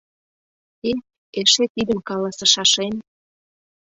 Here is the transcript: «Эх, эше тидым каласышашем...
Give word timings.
«Эх, 0.91 0.99
эше 1.39 1.65
тидым 1.73 1.99
каласышашем... 2.07 2.93